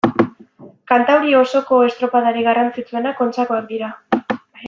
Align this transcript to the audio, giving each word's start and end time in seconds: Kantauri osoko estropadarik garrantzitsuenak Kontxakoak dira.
Kantauri 0.91 1.35
osoko 1.41 1.81
estropadarik 1.89 2.49
garrantzitsuenak 2.49 3.21
Kontxakoak 3.23 3.71
dira. 3.75 3.93